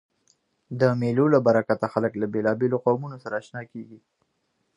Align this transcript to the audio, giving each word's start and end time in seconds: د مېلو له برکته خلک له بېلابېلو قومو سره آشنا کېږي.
د 0.79 0.81
مېلو 0.99 1.25
له 1.33 1.39
برکته 1.47 1.85
خلک 1.93 2.11
له 2.17 2.27
بېلابېلو 2.33 2.77
قومو 2.85 3.07
سره 3.23 3.37
آشنا 3.41 3.61
کېږي. 3.71 3.99